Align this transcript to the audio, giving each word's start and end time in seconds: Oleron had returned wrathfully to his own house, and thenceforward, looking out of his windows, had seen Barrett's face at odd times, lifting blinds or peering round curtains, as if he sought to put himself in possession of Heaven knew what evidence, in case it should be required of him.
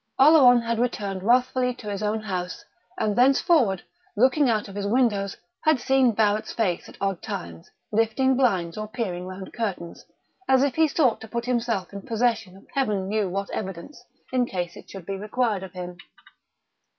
Oleron 0.17 0.63
had 0.63 0.79
returned 0.79 1.21
wrathfully 1.21 1.75
to 1.75 1.87
his 1.91 2.01
own 2.01 2.21
house, 2.21 2.65
and 2.97 3.15
thenceforward, 3.15 3.83
looking 4.17 4.49
out 4.49 4.67
of 4.67 4.73
his 4.73 4.87
windows, 4.87 5.37
had 5.63 5.79
seen 5.79 6.11
Barrett's 6.13 6.51
face 6.53 6.89
at 6.89 6.97
odd 6.99 7.21
times, 7.21 7.69
lifting 7.91 8.35
blinds 8.35 8.79
or 8.79 8.87
peering 8.87 9.27
round 9.27 9.53
curtains, 9.53 10.03
as 10.49 10.63
if 10.63 10.73
he 10.73 10.87
sought 10.87 11.21
to 11.21 11.27
put 11.27 11.45
himself 11.45 11.93
in 11.93 12.01
possession 12.01 12.57
of 12.57 12.65
Heaven 12.73 13.07
knew 13.07 13.29
what 13.29 13.51
evidence, 13.51 14.03
in 14.33 14.47
case 14.47 14.75
it 14.75 14.89
should 14.89 15.05
be 15.05 15.17
required 15.17 15.61
of 15.61 15.73
him. 15.73 15.97